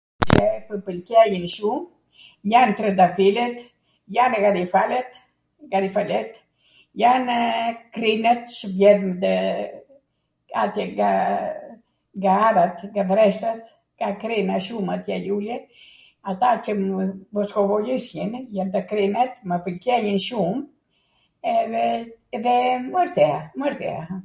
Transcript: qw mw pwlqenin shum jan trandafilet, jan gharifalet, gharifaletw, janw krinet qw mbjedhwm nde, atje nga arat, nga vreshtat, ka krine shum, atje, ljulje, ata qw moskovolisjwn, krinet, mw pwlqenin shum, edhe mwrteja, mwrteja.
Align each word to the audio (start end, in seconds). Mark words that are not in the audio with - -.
qw 0.31 0.77
mw 0.77 0.83
pwlqenin 0.87 1.45
shum 1.55 1.81
jan 2.53 2.71
trandafilet, 2.77 3.59
jan 4.17 4.33
gharifalet, 4.43 5.11
gharifaletw, 5.71 6.37
janw 7.01 7.33
krinet 7.95 8.43
qw 8.57 8.67
mbjedhwm 8.71 9.11
nde, 9.17 9.33
atje 10.63 10.83
nga 12.17 12.31
arat, 12.49 12.77
nga 12.95 13.03
vreshtat, 13.13 13.61
ka 13.99 14.07
krine 14.23 14.55
shum, 14.69 14.85
atje, 14.95 15.15
ljulje, 15.27 15.57
ata 16.33 16.47
qw 16.63 16.71
moskovolisjwn, 17.35 18.31
krinet, 18.91 19.33
mw 19.47 19.55
pwlqenin 19.67 20.19
shum, 20.29 20.55
edhe 22.35 22.55
mwrteja, 22.91 23.39
mwrteja. 23.59 24.03